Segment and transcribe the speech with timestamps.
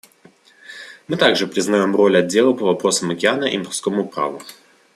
[1.07, 4.41] Мы также признаем роль Отдела по вопросам океана и морскому праву.